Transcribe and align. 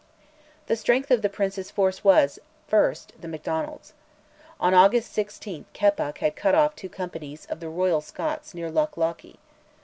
The 0.65 0.75
strength 0.75 1.11
of 1.11 1.21
the 1.21 1.29
Prince's 1.29 1.69
force 1.69 2.03
was, 2.03 2.39
first, 2.67 3.13
the 3.21 3.27
Macdonalds. 3.27 3.93
On 4.59 4.73
August 4.73 5.13
16 5.13 5.65
Keppoch 5.75 6.17
had 6.17 6.35
cut 6.35 6.55
off 6.55 6.75
two 6.75 6.89
companies 6.89 7.45
of 7.51 7.59
the 7.59 7.69
Royal 7.69 8.01
Scots 8.01 8.55
near 8.55 8.71
Loch 8.71 8.97
Lochy. 8.97 9.37